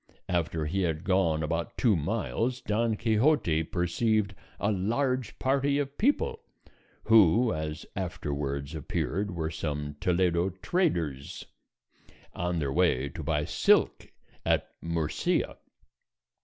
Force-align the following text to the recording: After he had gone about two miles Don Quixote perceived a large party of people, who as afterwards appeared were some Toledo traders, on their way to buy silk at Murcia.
After 0.29 0.65
he 0.65 0.81
had 0.81 1.03
gone 1.03 1.43
about 1.43 1.77
two 1.77 1.95
miles 1.95 2.59
Don 2.59 2.95
Quixote 2.95 3.61
perceived 3.65 4.33
a 4.59 4.71
large 4.71 5.37
party 5.37 5.77
of 5.77 5.95
people, 5.95 6.39
who 7.03 7.53
as 7.53 7.85
afterwards 7.95 8.73
appeared 8.73 9.29
were 9.29 9.51
some 9.51 9.95
Toledo 9.99 10.49
traders, 10.49 11.45
on 12.33 12.57
their 12.57 12.73
way 12.73 13.09
to 13.09 13.21
buy 13.21 13.45
silk 13.45 14.11
at 14.43 14.71
Murcia. 14.81 15.57